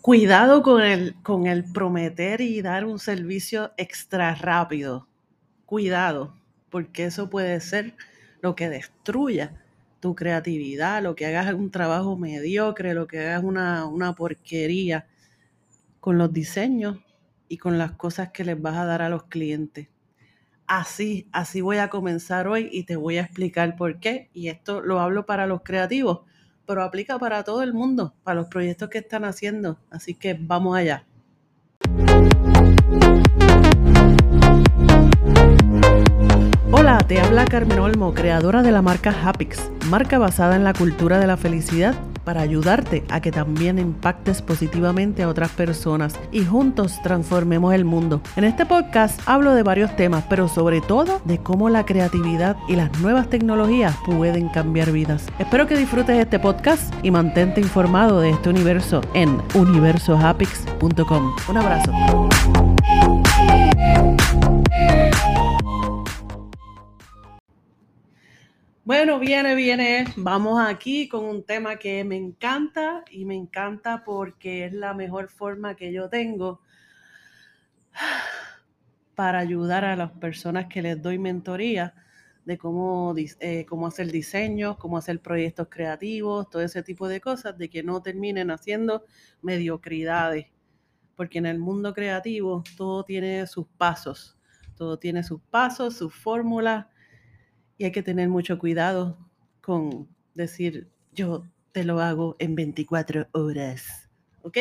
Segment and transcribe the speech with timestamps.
[0.00, 5.06] Cuidado con el, con el prometer y dar un servicio extra rápido.
[5.66, 6.34] Cuidado,
[6.70, 7.94] porque eso puede ser
[8.40, 9.62] lo que destruya
[10.00, 15.06] tu creatividad, lo que hagas un trabajo mediocre, lo que hagas una, una porquería
[16.00, 16.98] con los diseños
[17.46, 19.88] y con las cosas que les vas a dar a los clientes.
[20.66, 24.30] Así, así voy a comenzar hoy y te voy a explicar por qué.
[24.32, 26.20] Y esto lo hablo para los creativos,
[26.66, 29.78] pero aplica para todo el mundo, para los proyectos que están haciendo.
[29.90, 31.04] Así que vamos allá.
[36.72, 41.18] Hola, te habla Carmen Olmo, creadora de la marca Hapix, marca basada en la cultura
[41.18, 47.00] de la felicidad para ayudarte a que también impactes positivamente a otras personas y juntos
[47.02, 48.20] transformemos el mundo.
[48.36, 52.76] En este podcast hablo de varios temas, pero sobre todo de cómo la creatividad y
[52.76, 55.26] las nuevas tecnologías pueden cambiar vidas.
[55.38, 61.36] Espero que disfrutes este podcast y mantente informado de este universo en universohapix.com.
[61.48, 61.92] Un abrazo.
[68.90, 70.04] Bueno, viene, viene.
[70.16, 75.28] Vamos aquí con un tema que me encanta y me encanta porque es la mejor
[75.28, 76.60] forma que yo tengo
[79.14, 81.94] para ayudar a las personas que les doy mentoría
[82.44, 87.56] de cómo, eh, cómo hacer diseños, cómo hacer proyectos creativos, todo ese tipo de cosas,
[87.56, 89.04] de que no terminen haciendo
[89.40, 90.46] mediocridades.
[91.14, 94.36] Porque en el mundo creativo todo tiene sus pasos,
[94.74, 96.86] todo tiene sus pasos, sus fórmulas
[97.80, 99.16] y hay que tener mucho cuidado
[99.62, 104.10] con decir, yo te lo hago en 24 horas.
[104.42, 104.58] ¿Ok?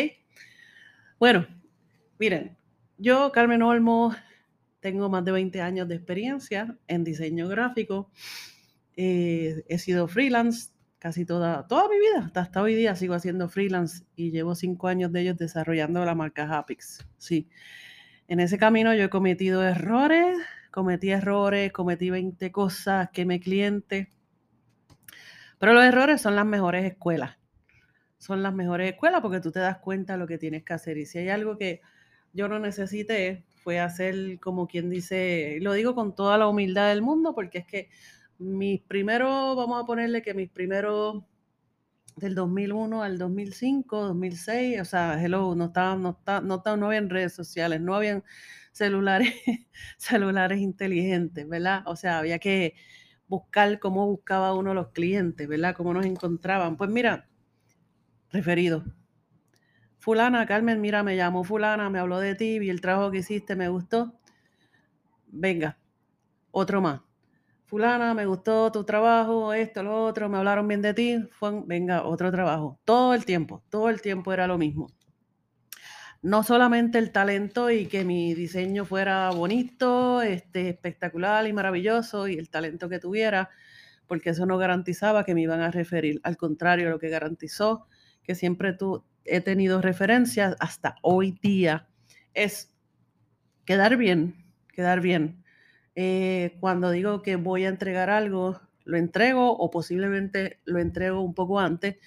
[1.19, 1.45] Bueno,
[2.17, 2.55] miren,
[2.97, 4.15] yo, Carmen Olmo,
[4.79, 8.09] tengo más de 20 años de experiencia en diseño gráfico.
[8.95, 13.49] Eh, he sido freelance casi toda, toda mi vida, hasta, hasta hoy día sigo haciendo
[13.49, 17.05] freelance y llevo cinco años de ellos desarrollando la marca Hapix.
[17.17, 17.49] Sí,
[18.29, 20.37] en ese camino yo he cometido errores,
[20.71, 24.07] cometí errores, cometí 20 cosas, quemé clientes.
[25.57, 27.37] Pero los errores son las mejores escuelas.
[28.17, 30.97] Son las mejores escuelas porque tú te das cuenta de lo que tienes que hacer.
[30.97, 31.81] Y si hay algo que
[32.33, 37.01] yo no necesité, fue hacer como quien dice, lo digo con toda la humildad del
[37.01, 37.89] mundo, porque es que
[38.37, 41.23] mis primeros, vamos a ponerle que mis primeros
[42.19, 46.87] del 2001 al 2005, 2006, o sea, hello, no estaba, no estaba, no, estaba, no
[46.87, 48.23] habían redes sociales, no habían
[48.71, 49.33] celulares,
[49.97, 51.83] celulares inteligentes, ¿verdad?
[51.85, 52.75] O sea, había que
[53.27, 55.75] buscar cómo buscaba uno los clientes, ¿verdad?
[55.75, 56.77] Cómo nos encontraban.
[56.77, 57.29] Pues mira,
[58.31, 58.83] referido.
[59.99, 63.55] Fulana, Carmen, mira, me llamó fulana, me habló de ti, vi el trabajo que hiciste,
[63.55, 64.19] me gustó.
[65.27, 65.77] Venga,
[66.51, 67.01] otro más.
[67.69, 71.17] Fulana, me gustó tu trabajo, esto, lo otro, me hablaron bien de ti,
[71.65, 72.79] venga, otro trabajo.
[72.83, 74.87] Todo el tiempo, todo el tiempo era lo mismo
[76.21, 82.37] no solamente el talento y que mi diseño fuera bonito, este, espectacular y maravilloso y
[82.37, 83.49] el talento que tuviera,
[84.07, 86.19] porque eso no garantizaba que me iban a referir.
[86.23, 87.87] Al contrario, lo que garantizó
[88.23, 91.87] que siempre tú, he tenido referencias hasta hoy día
[92.33, 92.75] es
[93.65, 94.35] quedar bien,
[94.73, 95.43] quedar bien.
[96.01, 101.33] Eh, cuando digo que voy a entregar algo, lo entrego o posiblemente lo entrego un
[101.33, 101.97] poco antes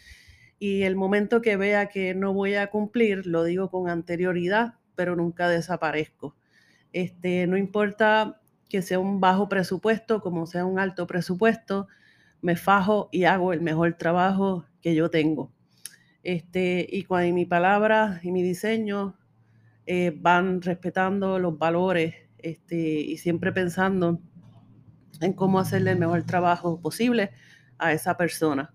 [0.58, 5.14] y el momento que vea que no voy a cumplir, lo digo con anterioridad, pero
[5.14, 6.34] nunca desaparezco.
[6.94, 11.86] Este, no importa que sea un bajo presupuesto, como sea un alto presupuesto,
[12.40, 15.52] me fajo y hago el mejor trabajo que yo tengo.
[16.22, 19.18] Este, y cuando mi palabra y mi diseño
[19.84, 24.20] eh, van respetando los valores este, y siempre pensando
[25.20, 27.30] en cómo hacerle el mejor trabajo posible
[27.78, 28.74] a esa persona.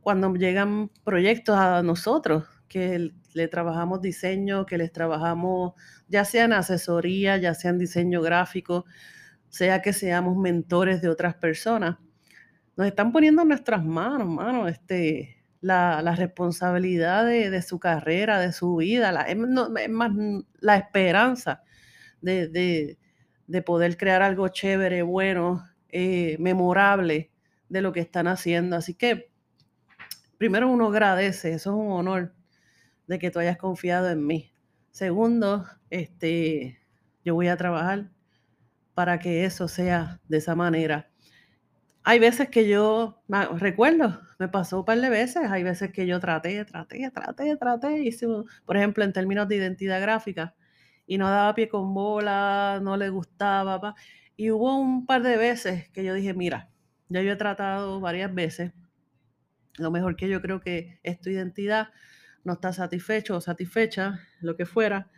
[0.00, 5.74] Cuando llegan proyectos a nosotros, que le trabajamos diseño, que les trabajamos
[6.08, 8.86] ya sea en asesoría, ya sea en diseño gráfico,
[9.48, 11.98] sea que seamos mentores de otras personas,
[12.76, 18.76] nos están poniendo en nuestras manos, mano, este, la, responsabilidad de, su carrera, de su
[18.76, 20.12] vida, la, es, más
[20.60, 21.62] la esperanza
[22.22, 22.96] de,
[23.66, 27.30] poder crear algo chévere, bueno, eh, memorable
[27.68, 28.76] de lo que están haciendo.
[28.76, 29.30] Así que
[30.38, 32.34] primero uno agradece, eso es un honor
[33.06, 34.52] de que tú hayas confiado en mí.
[34.90, 36.78] Segundo, este,
[37.24, 38.10] yo voy a trabajar
[38.94, 41.10] para que eso sea de esa manera.
[42.04, 43.22] Hay veces que yo,
[43.58, 48.02] recuerdo, me pasó un par de veces, hay veces que yo traté, traté, traté, traté,
[48.02, 48.26] hice,
[48.66, 50.56] por ejemplo, en términos de identidad gráfica,
[51.12, 53.94] y no daba pie con bola, no le gustaba,
[54.34, 56.70] y hubo un par de veces que yo dije, mira,
[57.10, 58.72] ya yo he tratado varias veces,
[59.76, 61.88] lo mejor que yo creo que es tu identidad.
[62.44, 65.10] no estás satisfecho o satisfecha, lo que fuera,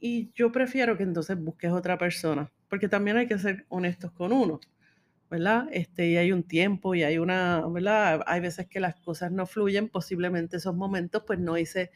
[0.00, 4.32] y yo prefiero que entonces busques otra persona, porque también hay que ser honestos con
[4.32, 4.58] uno,
[5.30, 5.68] ¿verdad?
[5.70, 8.22] Este, y hay un tiempo y hay una, ¿verdad?
[8.26, 11.90] Hay veces que las cosas no fluyen, posiblemente esos momentos pues no hice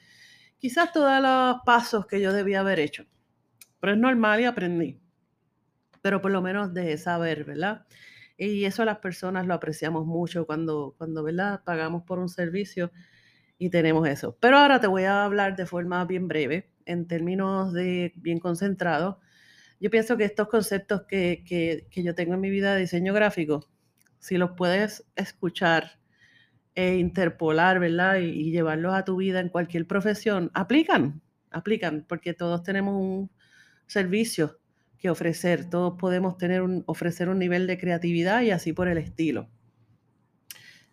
[0.58, 3.06] quizás todos los pasos que yo debía haber hecho,
[3.80, 5.00] pero es normal y aprendí,
[6.02, 7.86] pero por lo menos de saber, ¿verdad?
[8.36, 11.62] Y eso las personas lo apreciamos mucho cuando, cuando ¿verdad?
[11.64, 12.90] Pagamos por un servicio
[13.58, 14.36] y tenemos eso.
[14.40, 19.20] Pero ahora te voy a hablar de forma bien breve, en términos de bien concentrado.
[19.78, 23.68] Yo pienso que estos conceptos que, que, yo tengo en mi vida de diseño gráfico,
[24.18, 25.98] si los puedes escuchar
[26.74, 28.16] e interpolar, ¿verdad?
[28.16, 33.30] Y, y, llevarlos a tu vida en cualquier profesión, aplican, aplican, porque todos tenemos un
[33.90, 34.56] servicio
[34.98, 38.98] que ofrecer, todos podemos tener un, ofrecer un nivel de creatividad y así por el
[38.98, 39.48] estilo.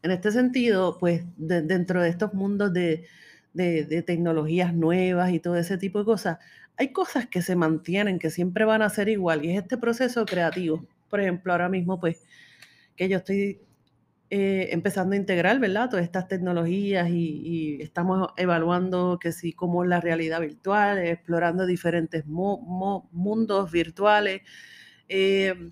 [0.02, 3.06] En este sentido, pues dentro de estos mundos de,
[4.06, 6.38] tecnologías nuevas y todo ese tipo de cosas,
[6.76, 10.26] hay cosas que se mantienen, que siempre van a ser igual, y es este proceso
[10.26, 10.86] creativo.
[11.10, 12.24] Por ejemplo, ahora mismo, pues,
[12.96, 13.62] que yo estoy
[14.30, 15.90] eh, empezando a integrar, ¿verdad?
[15.90, 23.72] Todas estas tecnologías y, estamos evaluando que sí, como la realidad virtual, explorando diferentes mundos
[23.72, 24.42] virtuales.
[25.08, 25.72] Eh,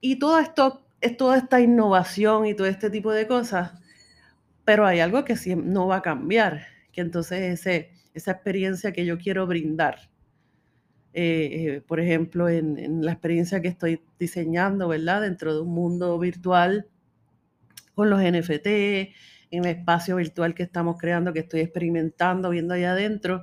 [0.00, 3.72] y todo esto es toda esta innovación y todo este tipo de cosas,
[4.64, 7.66] pero hay algo que sí no va a cambiar, que entonces
[8.14, 10.10] esa experiencia que yo quiero brindar,
[11.20, 15.22] eh, eh, por ejemplo, en, la experiencia que estoy diseñando, ¿verdad?
[15.22, 16.86] Dentro de un mundo virtual,
[17.96, 22.92] con los NFT, en el espacio virtual que estamos creando, que estoy experimentando, viendo allá
[22.92, 23.42] adentro,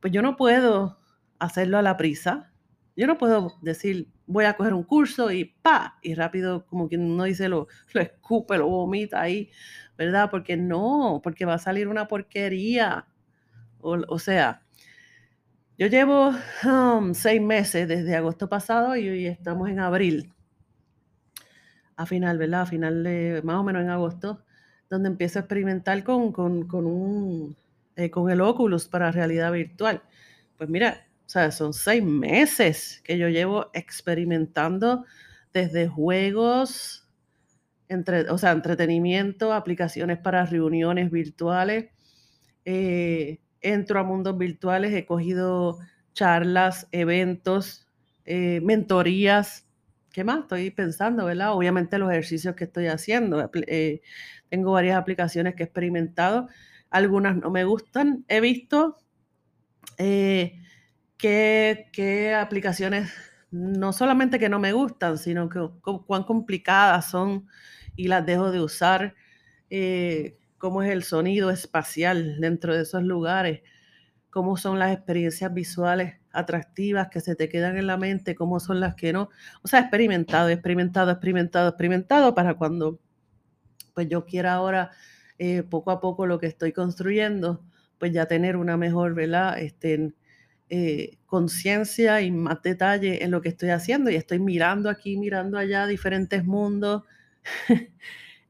[0.00, 0.98] pues yo no puedo
[1.38, 2.52] hacerlo a la prisa.
[2.96, 7.16] Yo no puedo decir, voy a coger un curso y pa, y rápido, como quien
[7.16, 9.50] no dice, lo, lo escupe, lo vomita ahí,
[9.96, 10.28] ¿verdad?
[10.30, 13.06] Porque no, porque va a salir una porquería.
[13.80, 14.65] O, sea,
[15.78, 16.32] yo llevo
[16.64, 20.32] um, seis meses desde agosto pasado y hoy estamos en abril.
[21.96, 22.62] A final, ¿verdad?
[22.62, 24.42] A final de, más o menos en agosto,
[24.88, 27.56] donde empiezo a experimentar con, con, con un,
[27.96, 30.02] eh, con el Oculus para realidad virtual.
[30.56, 35.04] Pues mira, o sea, son seis meses que yo llevo experimentando
[35.52, 37.08] desde juegos,
[37.88, 41.90] entre, o sea, entretenimiento, aplicaciones para reuniones virtuales.
[42.64, 43.40] Eh,
[43.72, 45.78] entro a mundos virtuales, he cogido
[46.12, 47.86] charlas, eventos,
[48.24, 49.66] eh, mentorías.
[50.12, 50.40] ¿Qué más?
[50.40, 51.52] Estoy pensando, ¿verdad?
[51.52, 53.50] Obviamente los ejercicios que estoy haciendo.
[53.66, 54.00] Eh,
[54.48, 56.48] tengo varias aplicaciones que he experimentado.
[56.90, 58.24] Algunas no me gustan.
[58.28, 58.96] He visto
[61.16, 63.12] qué, aplicaciones
[63.50, 65.60] no solamente que no me gustan, sino que
[66.06, 67.46] cuán complicadas son
[67.96, 69.14] y las dejo de usar,
[69.70, 73.62] eh, cómo es el sonido espacial dentro de esos lugares,
[74.30, 78.80] cómo son las experiencias visuales atractivas que se te quedan en la mente, cómo son
[78.80, 79.30] las que no.
[79.62, 83.00] O sea, experimentado, experimentado, experimentado, experimentado para cuando
[83.94, 84.90] pues yo quiera ahora
[85.38, 87.64] eh, poco a poco lo que estoy construyendo,
[87.98, 89.58] pues ya tener una mejor, ¿verdad?
[89.58, 90.12] Este,
[90.68, 95.58] eh, conciencia y más detalle en lo que estoy haciendo y estoy mirando aquí, mirando
[95.58, 97.04] allá diferentes mundos.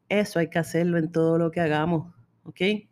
[0.08, 2.14] Eso hay que hacerlo en todo lo que hagamos,
[2.44, 2.60] ¿ok?
[2.60, 2.86] Eh,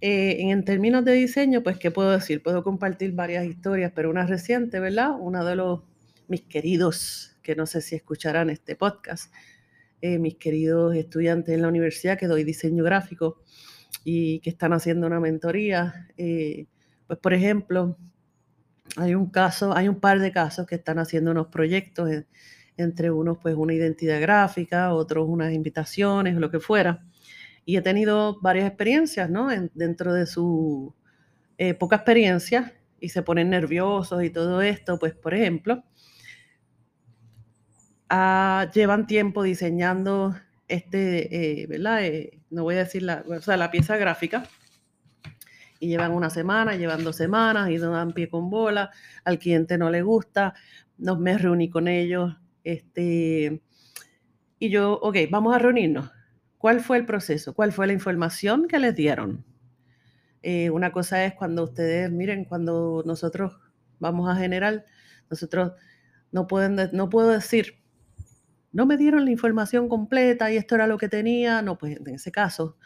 [0.00, 2.42] en términos de diseño, pues, ¿qué puedo decir?
[2.42, 5.10] Puedo compartir varias historias, pero una reciente, ¿verdad?
[5.18, 5.80] Uno de los,
[6.28, 9.32] mis queridos, que no sé si escucharán este podcast,
[10.00, 13.42] eh, mis queridos estudiantes en la universidad que doy diseño gráfico
[14.04, 17.98] y que están haciendo una mentoría, pues, por ejemplo,
[18.96, 22.08] hay un caso, hay un par de casos que están haciendo unos proyectos,
[22.80, 27.04] entre unos pues una identidad gráfica, otros unas invitaciones, lo que fuera.
[27.64, 29.48] Y he tenido varias experiencias, ¿no?
[29.74, 30.94] dentro de su
[31.58, 35.84] eh, poca experiencia y se ponen nerviosos y todo esto, pues por ejemplo,
[38.08, 40.34] ah, llevan tiempo diseñando
[40.68, 42.04] este, eh, ¿verdad?
[42.04, 44.44] Eh, no voy a decir la, o sea, la pieza gráfica
[45.80, 48.90] y llevan una semana, llevan dos semanas y no dan pie con bola,
[49.24, 50.54] al cliente no le gusta,
[50.98, 53.62] nos me reuní con ellos, este,
[54.58, 56.10] y yo, ok, vamos a reunirnos.
[56.58, 57.54] ¿Cuál fue el proceso?
[57.54, 59.44] ¿Cuál fue la información que les dieron?
[60.42, 63.58] Eh, una cosa es cuando ustedes, miren, cuando nosotros
[63.98, 64.84] vamos a generar,
[65.30, 65.72] nosotros
[66.32, 67.80] no, pueden, no puedo decir,
[68.72, 71.62] no me dieron la información completa y esto era lo que tenía.
[71.62, 72.76] No, pues en ese caso,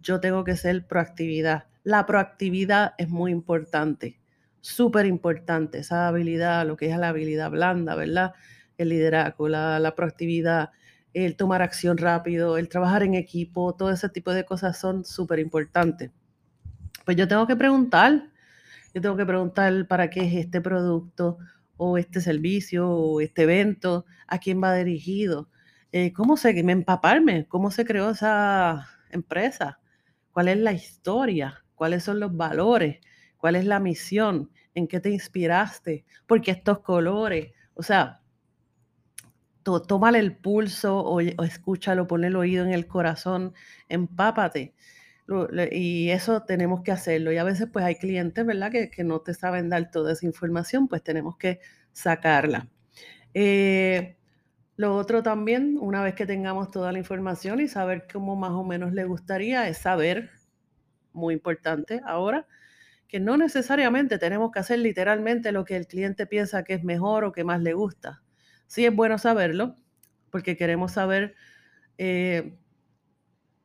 [0.00, 1.66] yo tengo que ser proactividad.
[1.82, 4.20] La proactividad es muy importante,
[4.60, 8.32] súper importante, esa habilidad, lo que es la habilidad blanda, ¿verdad?
[8.80, 10.70] El liderazgo, la, proactividad,
[11.12, 15.38] el tomar acción rápido, el trabajar en equipo, todo ese tipo de cosas son súper
[15.38, 16.10] importantes.
[17.04, 18.30] pues yo tengo que preguntar,
[18.94, 21.38] yo tengo que preguntar para qué es este producto
[21.76, 25.50] o este servicio o este evento, a quién va dirigido,
[25.92, 29.78] eh, cómo se, me empaparme, cómo se creó esa empresa,
[30.32, 33.00] cuál es la historia, cuáles son los valores,
[33.36, 38.19] cuál es la misión, en qué te inspiraste, por qué estos colores, o sea,
[39.62, 43.54] tómale el pulso o, escúchalo, pon el oído en el corazón,
[43.88, 44.74] empápate.
[45.70, 47.32] Y eso tenemos que hacerlo.
[47.32, 48.72] Y a veces pues hay clientes, ¿verdad?
[48.72, 51.60] Que, no te saben dar toda esa información, pues tenemos que
[51.92, 52.68] sacarla.
[53.34, 54.16] Eh,
[54.76, 58.64] lo otro también, una vez que tengamos toda la información y saber cómo más o
[58.64, 60.30] menos le gustaría, es saber,
[61.12, 62.46] muy importante ahora,
[63.06, 67.24] que no necesariamente tenemos que hacer literalmente lo que el cliente piensa que es mejor
[67.24, 68.22] o que más le gusta.
[68.70, 69.74] Sí es bueno saberlo,
[70.30, 71.34] porque queremos saber
[71.98, 72.56] eh,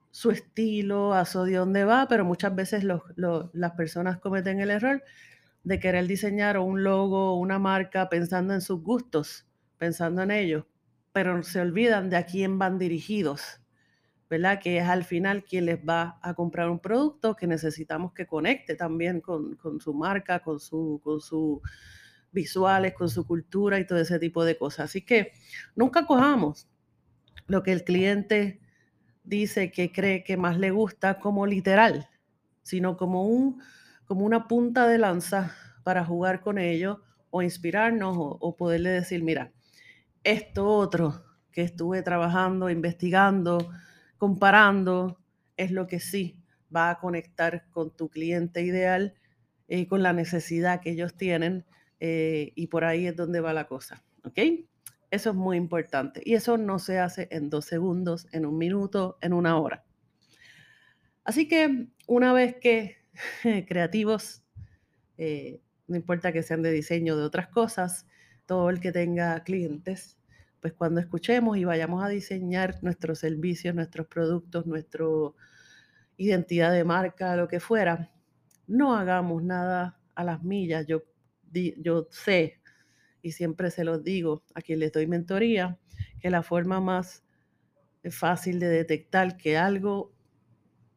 [0.09, 5.03] su estilo, a su de dónde va, pero muchas veces las personas cometen el error
[5.63, 9.45] de querer diseñar un logo, una marca pensando en sus gustos,
[9.77, 10.65] pensando en ellos
[11.15, 13.61] pero se olvidan de a quién van dirigidos,
[14.29, 14.59] ¿verdad?
[14.61, 18.75] Que es al final quien les va a comprar un producto que necesitamos que conecte
[18.75, 21.61] también con, su marca, con sus con su
[22.35, 24.91] visuales, con su cultura y todo ese tipo de cosas.
[24.91, 25.31] Así que
[25.75, 26.67] nunca cojamos
[27.47, 28.61] lo que el cliente
[29.23, 32.07] dice que cree que más le gusta como literal,
[32.61, 33.59] sino como, un,
[34.05, 36.99] como una punta de lanza para jugar con ellos
[37.31, 39.51] o inspirarnos o, o poderle decir, mira,
[40.23, 43.71] esto otro que estuve trabajando, investigando,
[44.17, 45.19] comparando,
[45.57, 46.39] es lo que sí
[46.75, 49.15] va a conectar con tu cliente ideal
[49.67, 51.65] y con la necesidad que ellos tienen
[51.99, 54.39] eh, y por ahí es donde va la cosa, ¿ok?
[55.11, 59.17] Eso es muy importante y eso no se hace en dos segundos, en un minuto,
[59.21, 59.85] en una hora.
[61.23, 62.97] Así que una vez que
[63.67, 64.43] creativos,
[65.17, 68.07] eh, no importa que sean de diseño de otras cosas,
[68.45, 70.17] todo el que tenga clientes,
[70.59, 75.05] pues cuando escuchemos y vayamos a diseñar nuestros servicios, nuestros productos, nuestra
[76.17, 78.11] identidad de marca, lo que fuera,
[78.67, 80.87] no hagamos nada a las millas.
[80.87, 81.03] Yo,
[81.77, 82.59] yo sé,
[83.21, 85.79] y siempre se los digo a quien les doy mentoría,
[86.19, 87.23] que la forma más
[88.09, 90.13] fácil de detectar que algo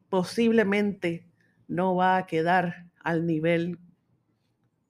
[0.09, 1.27] posiblemente
[1.67, 3.79] no va a quedar al nivel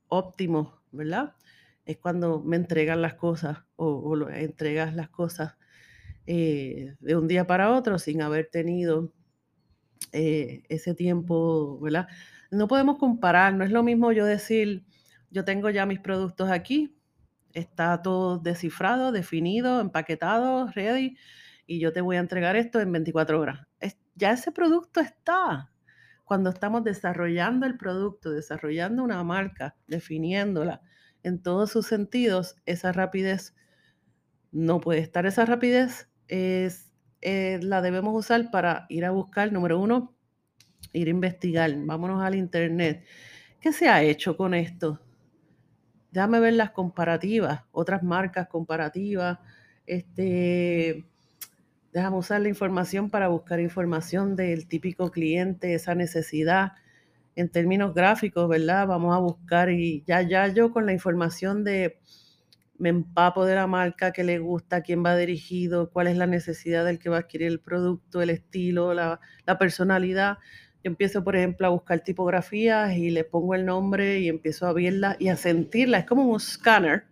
[0.07, 1.35] óptimo, ¿verdad?
[1.89, 5.55] es cuando me entregan las cosas o, entregas las cosas
[6.27, 9.11] eh, de un día para otro sin haber tenido
[10.11, 12.07] eh, ese tiempo, ¿verdad?
[12.51, 14.85] No podemos comparar, no es lo mismo yo decir,
[15.31, 16.95] yo tengo ya mis productos aquí,
[17.53, 21.17] está todo descifrado, definido, empaquetado, ready,
[21.65, 23.67] y yo te voy a entregar esto en 24 horas.
[24.15, 25.71] ya ese producto está.
[26.25, 30.81] Cuando estamos desarrollando el producto, desarrollando una marca, definiéndola,
[31.23, 33.55] en todos sus sentidos, esa rapidez
[34.51, 35.25] no puede estar.
[35.25, 40.15] Esa rapidez es, eh, la debemos usar para ir a buscar, número uno,
[40.93, 41.71] ir a investigar.
[41.77, 43.05] Vámonos al Internet.
[43.61, 44.99] ¿Qué se ha hecho con esto?
[46.11, 49.39] Déjame ver las comparativas, otras marcas comparativas.
[49.85, 51.05] Este,
[51.93, 56.73] déjame usar la información para buscar información del típico cliente, esa necesidad
[57.35, 58.87] en términos gráficos, ¿verdad?
[58.87, 61.99] Vamos a buscar y ya, ya yo con la información de
[62.79, 66.85] me empapo de la marca, que le gusta, quién va dirigido, cuál es la necesidad
[66.85, 69.19] del que va a adquirir el producto, el estilo, la,
[69.59, 70.37] personalidad.
[70.83, 74.73] Yo empiezo, por ejemplo, a buscar tipografías y le pongo el nombre y empiezo a
[74.73, 75.99] verla y a sentirla.
[75.99, 77.05] Es como un escáner.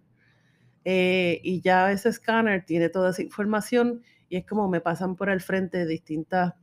[0.86, 5.30] Eh, y ya ese escáner tiene toda esa información y es como me pasan por
[5.30, 6.54] el frente distintas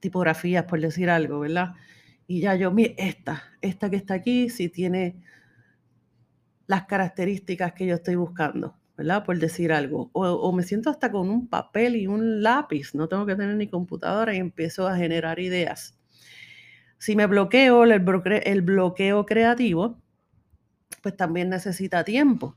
[0.00, 1.74] tipografías, por decir algo, ¿verdad?
[2.26, 5.16] Y ya yo, mire, esta, esta que está aquí, si tiene
[6.66, 9.24] las características que yo estoy buscando, ¿verdad?
[9.24, 10.10] Por decir algo.
[10.12, 13.68] O, me siento hasta con un papel y un lápiz, no tengo que tener ni
[13.68, 15.95] computadora y empiezo a generar ideas.
[16.98, 20.00] Si me bloqueo el, el bloqueo creativo,
[21.02, 22.56] pues también necesita tiempo.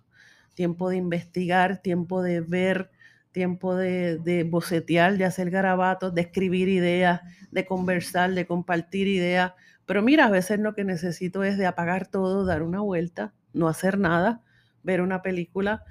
[0.54, 2.92] Tiempo de investigar, tiempo de ver,
[3.32, 9.54] tiempo de, de, bocetear, de hacer garabatos, de escribir ideas, de conversar, de compartir ideas.
[9.86, 13.68] Pero mira, a veces lo que necesito es de apagar todo, dar una vuelta, no
[13.68, 14.44] hacer nada,
[14.84, 15.84] ver una película.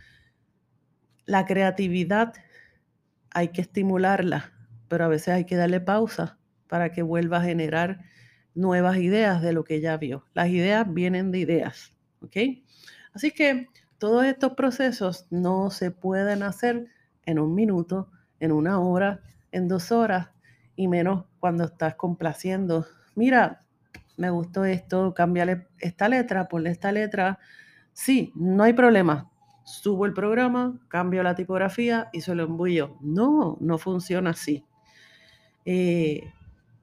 [1.27, 2.35] La creatividad
[3.31, 4.53] hay que estimularla,
[4.89, 8.01] pero a veces hay que darle pausa para que vuelva a generar
[8.59, 10.25] nuevas ideas de lo que ya vio.
[10.35, 12.37] Las ideas vienen de ideas, ¿ok?
[13.15, 16.89] Así que todos estos procesos no se pueden hacer
[17.25, 18.11] en un minuto,
[18.41, 19.21] en una hora,
[19.53, 20.29] en dos horas,
[20.75, 22.85] y menos cuando estás complaciendo.
[23.15, 23.65] Mira,
[24.17, 27.39] me gustó esto, cámbiale esta letra, ponle esta letra.
[27.93, 29.31] Sí, no hay problema.
[29.65, 32.97] Subo el programa, cambio la tipografía y se lo envío.
[33.01, 34.65] No, no funciona así.
[35.65, 36.33] Eh,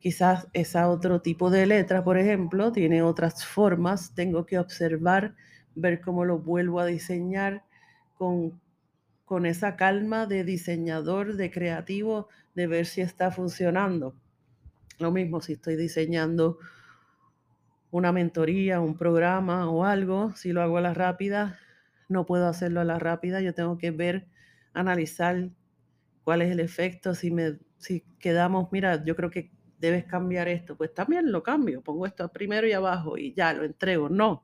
[0.06, 4.14] quizás esa otro tipo de letra, por ejemplo, tiene otras formas.
[4.14, 5.34] Tengo que observar,
[5.74, 7.64] ver cómo lo vuelvo a diseñar
[8.14, 8.62] con,
[9.46, 14.14] esa calma de diseñador, de creativo, de ver si está funcionando.
[15.00, 16.60] Lo mismo si estoy diseñando
[17.90, 21.58] una mentoría, un programa o algo, si lo hago a la rápida,
[22.10, 24.28] no puedo hacerlo a la rápida, yo tengo que ver,
[24.72, 25.50] analizar
[26.24, 30.76] cuál es el efecto, si me si quedamos, mira, yo creo que debes cambiar esto,
[30.76, 34.10] pues también lo cambio, pongo esto primero y abajo y ya lo entrego.
[34.10, 34.44] No.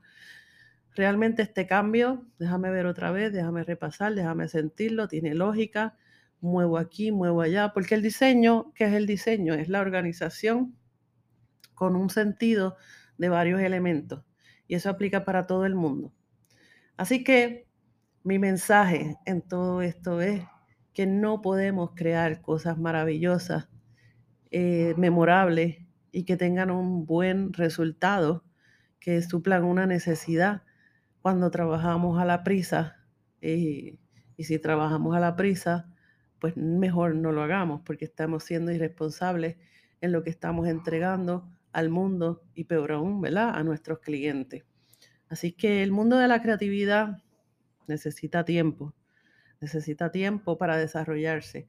[0.96, 5.98] Realmente este cambio, déjame ver otra vez, déjame repasar, déjame sentirlo, tiene lógica,
[6.42, 9.54] muevo aquí, muevo allá, porque el diseño, ¿qué es el diseño?
[9.54, 10.76] Es la organización
[11.74, 12.76] con un sentido
[13.18, 14.24] de varios elementos
[14.68, 16.14] y eso aplica para todo el mundo.
[16.98, 17.68] Así que
[18.24, 20.44] mi mensaje en todo esto es
[20.94, 23.68] que no podemos crear cosas maravillosas,
[24.52, 25.78] eh, memorables
[26.12, 28.44] y que tengan un buen resultado,
[29.00, 30.64] que suplan una necesidad
[31.22, 32.98] cuando trabajamos a la prisa.
[33.42, 33.98] Eh,
[34.38, 35.90] y si trabajamos a la prisa,
[36.40, 39.58] pues mejor no lo hagamos porque estamos siendo irresponsables
[40.02, 43.56] en lo que estamos entregando al mundo y peor aún, ¿verdad?
[43.56, 44.66] A nuestros clientes.
[45.30, 47.20] Así que el mundo de la creatividad
[47.88, 48.94] necesita tiempo,
[49.62, 51.68] necesita tiempo para desarrollarse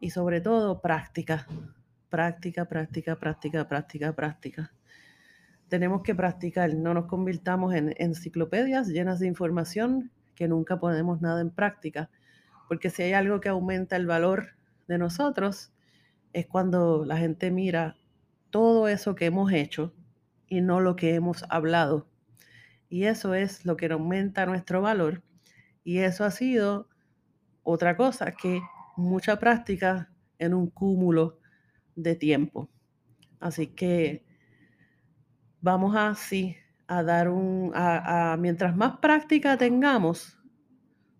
[0.00, 1.46] y sobre todo práctica,
[2.14, 4.72] práctica, práctica, práctica, práctica, práctica.
[5.66, 11.40] Tenemos que practicar, no nos convirtamos en enciclopedias llenas de información que nunca ponemos nada
[11.40, 12.10] en práctica,
[12.68, 14.50] porque si hay algo que aumenta el valor
[14.86, 15.72] de nosotros,
[16.32, 17.96] es cuando la gente mira
[18.50, 19.92] todo eso que hemos hecho
[20.46, 22.06] y no lo que hemos hablado.
[22.88, 25.24] Y eso es lo que aumenta nuestro valor.
[25.82, 26.88] Y eso ha sido
[27.64, 28.60] otra cosa que
[28.96, 31.40] mucha práctica en un cúmulo
[31.96, 32.68] de tiempo.
[33.40, 34.24] Así que
[35.60, 40.38] vamos así a dar un, a, mientras más práctica tengamos,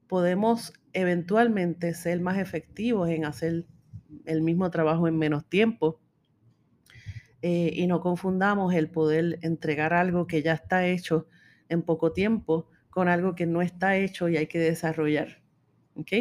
[0.06, 3.66] podemos eventualmente ser más efectivos en hacer
[4.26, 6.00] el mismo trabajo en menos tiempo.
[7.42, 11.28] Eh, y no confundamos el poder entregar algo que ya está hecho
[11.68, 15.42] en poco tiempo con algo que no está hecho y hay que desarrollar.
[15.94, 16.12] ¿Ok?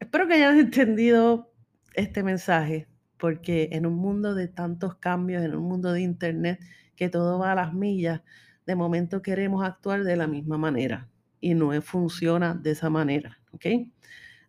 [0.00, 1.52] Espero que hayan entendido
[1.94, 2.86] este mensaje,
[3.18, 6.60] porque en un mundo de tantos cambios, en un mundo de Internet,
[6.96, 8.22] que todo va a las millas,
[8.66, 11.08] de momento queremos actuar de la misma manera
[11.40, 13.40] y no funciona de esa manera.
[13.52, 13.66] ¿Ok?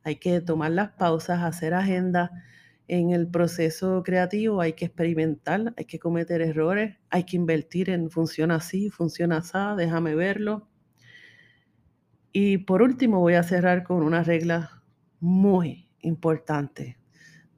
[0.03, 2.31] Hay que tomar las pausas, hacer agenda.
[2.87, 8.09] En el proceso creativo hay que experimentar, hay que cometer errores, hay que invertir en
[8.09, 10.67] funciona así, funciona así, déjame verlo.
[12.31, 14.83] Y por último voy a cerrar con una regla
[15.19, 16.98] muy importante.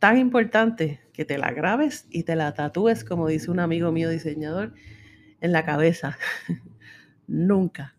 [0.02, 4.10] Tan importante que te la grabes y te la tatúes, como dice un amigo mío
[4.10, 4.74] diseñador,
[5.42, 6.18] en la cabeza.
[7.28, 7.96] nunca,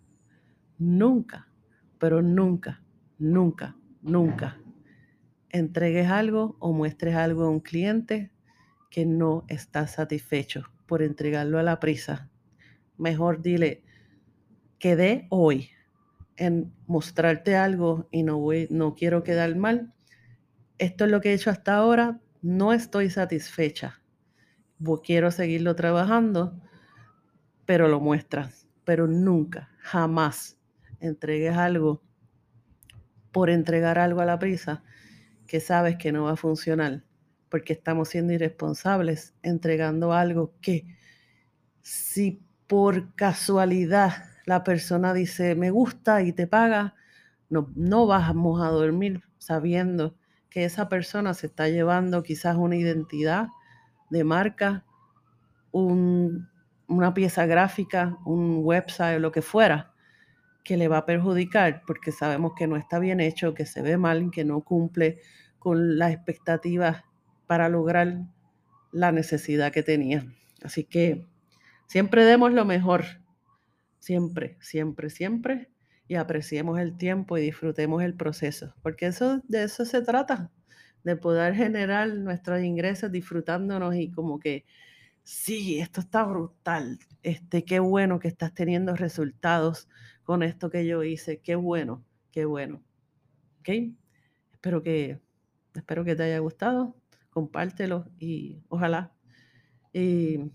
[0.78, 1.46] nunca,
[2.00, 2.82] pero nunca,
[3.20, 4.58] nunca, nunca
[5.50, 8.32] entregues algo o muestres algo a un cliente
[8.90, 12.28] que no está satisfecho por entregarlo a la prisa.
[12.98, 13.84] Mejor dile,
[14.80, 15.68] quedé hoy
[16.36, 19.94] en mostrarte algo y no, voy, no quiero quedar mal.
[20.78, 24.02] Esto es lo que he hecho hasta ahora, no estoy satisfecha.
[25.04, 26.60] Quiero seguirlo trabajando,
[27.64, 28.66] pero lo muestras.
[28.84, 30.58] Pero nunca, jamás
[30.98, 32.02] entregues algo
[33.30, 34.82] por entregar algo a la prisa
[35.46, 37.04] que sabes que no va a funcionar,
[37.48, 40.86] porque estamos siendo irresponsables entregando algo que
[41.80, 46.94] si por casualidad la persona dice me gusta y te paga,
[47.48, 50.16] no, no vamos a dormir sabiendo
[50.52, 53.48] que esa persona se está llevando quizás una identidad
[54.10, 54.84] de marca,
[55.72, 59.94] una pieza gráfica, un website lo que fuera,
[60.64, 63.96] que le va a perjudicar porque sabemos que no está bien hecho, que se ve
[63.96, 65.20] mal, que no cumple
[65.58, 67.02] con las expectativas
[67.46, 68.20] para lograr
[68.92, 70.26] la necesidad que tenía.
[70.62, 71.26] Así que
[71.86, 73.04] siempre demos lo mejor
[74.02, 75.70] Siempre, siempre, siempre.
[76.08, 78.74] Y apreciemos el tiempo y disfrutemos el proceso.
[78.82, 80.50] Porque eso, de eso se trata,
[81.04, 84.64] de poder generar nuestros ingresos disfrutándonos y como que,
[85.22, 86.98] sí, esto está brutal.
[87.22, 89.88] Este, qué bueno que estás teniendo resultados
[90.24, 91.40] con esto que yo hice.
[91.40, 92.82] Qué bueno, qué bueno.
[93.60, 93.68] ¿Ok?
[94.52, 95.20] Espero que,
[95.74, 96.96] espero que te haya gustado.
[97.30, 99.12] Compártelo y ojalá.
[99.92, 100.50] Y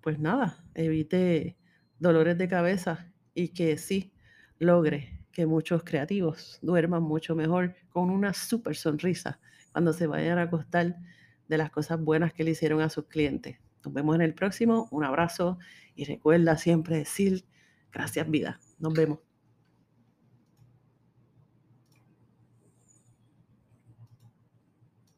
[0.00, 1.56] pues nada, evite
[1.98, 4.12] dolores de cabeza y que sí
[4.58, 9.38] logre que muchos creativos duerman mucho mejor con una súper sonrisa
[9.70, 10.96] cuando se vayan a acostar
[11.46, 13.58] de las cosas buenas que le hicieron a sus clientes.
[13.84, 15.58] Nos vemos en el próximo, un abrazo
[15.94, 17.44] y recuerda siempre decir
[17.92, 18.58] gracias vida.
[18.80, 19.27] Nos vemos.